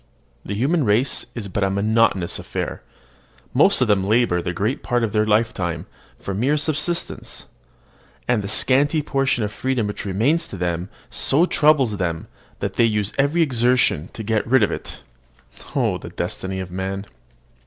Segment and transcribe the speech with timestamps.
[0.43, 2.81] The human race is but a monotonous affair.
[3.53, 5.85] Most of them labour the greater part of their time
[6.19, 7.45] for mere subsistence;
[8.27, 12.25] and the scanty portion of freedom which remains to them so troubles them
[12.61, 15.01] that they use every exertion to get rid of it.
[15.75, 17.05] Oh, the destiny of man!